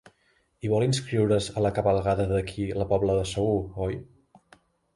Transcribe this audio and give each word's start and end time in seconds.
I 0.67 0.71
vol 0.71 0.85
inscriure's 0.85 1.49
a 1.59 1.63
la 1.67 1.71
cavalcada 1.75 2.27
d'aquí 2.33 2.67
la 2.81 2.89
Pobla 2.95 3.21
de 3.21 3.29
Segur, 3.35 3.87
oi? 3.89 3.97